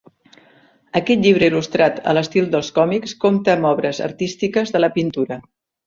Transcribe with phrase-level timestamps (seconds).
[0.99, 5.41] Aquest llibre il·lustrat a l'estil dels còmics compta amb obres artístiques de la pintura.